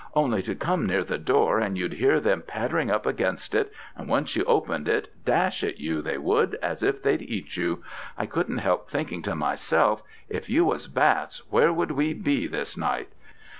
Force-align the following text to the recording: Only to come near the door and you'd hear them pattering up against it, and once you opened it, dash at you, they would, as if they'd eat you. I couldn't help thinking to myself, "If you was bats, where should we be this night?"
Only 0.15 0.41
to 0.41 0.55
come 0.55 0.87
near 0.87 1.03
the 1.03 1.19
door 1.19 1.59
and 1.59 1.77
you'd 1.77 1.93
hear 1.93 2.19
them 2.19 2.41
pattering 2.41 2.89
up 2.89 3.05
against 3.05 3.53
it, 3.53 3.71
and 3.95 4.09
once 4.09 4.35
you 4.35 4.43
opened 4.45 4.87
it, 4.87 5.09
dash 5.25 5.63
at 5.63 5.79
you, 5.79 6.01
they 6.01 6.17
would, 6.17 6.55
as 6.55 6.81
if 6.81 7.03
they'd 7.03 7.21
eat 7.21 7.55
you. 7.55 7.83
I 8.17 8.25
couldn't 8.25 8.57
help 8.65 8.89
thinking 8.89 9.21
to 9.21 9.35
myself, 9.35 10.01
"If 10.27 10.49
you 10.49 10.65
was 10.65 10.87
bats, 10.87 11.43
where 11.51 11.67
should 11.75 11.91
we 11.91 12.13
be 12.15 12.47
this 12.47 12.75
night?" 12.75 13.09